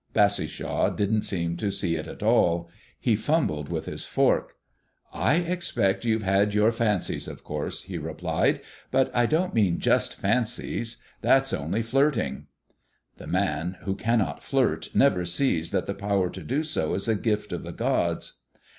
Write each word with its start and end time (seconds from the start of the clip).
Bassishaw 0.15 0.89
didn't 0.95 1.21
seem 1.21 1.57
to 1.57 1.69
see 1.69 1.95
it 1.95 2.07
at 2.07 2.23
all. 2.23 2.71
He 2.99 3.15
fumbled 3.15 3.69
with 3.69 3.85
his 3.85 4.03
fork. 4.03 4.55
"I 5.13 5.35
expect 5.35 6.05
you've 6.05 6.23
had 6.23 6.55
your 6.55 6.71
fancies, 6.71 7.27
of 7.27 7.43
course," 7.43 7.83
he 7.83 7.99
replied. 7.99 8.61
"But 8.89 9.11
I 9.15 9.27
don't 9.27 9.53
mean 9.53 9.77
just 9.77 10.15
fancies 10.19 10.97
that's 11.21 11.53
only 11.53 11.83
flirting." 11.83 12.47
The 13.17 13.27
man 13.27 13.77
who 13.83 13.93
cannot 13.93 14.41
flirt 14.41 14.89
never 14.95 15.23
sees 15.23 15.69
that 15.69 15.85
the 15.85 15.93
power 15.93 16.31
to 16.31 16.41
do 16.41 16.63
so 16.63 16.95
is 16.95 17.07
a 17.07 17.13
gift 17.13 17.51
of 17.53 17.61
the 17.61 17.71
gods. 17.71 18.39